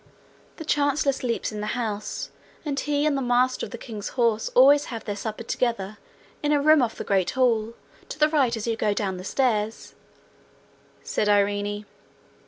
[0.55, 2.31] 'The chancellor sleeps in the house,
[2.65, 5.99] and he and the master of the king's horse always have their supper together
[6.41, 7.75] in a room off the great hall,
[8.09, 9.93] to the right as you go down the stairs,'
[11.03, 11.85] said Irene.